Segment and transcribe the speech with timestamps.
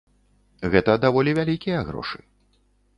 [0.77, 2.19] Гэта даволі вялікія грошы.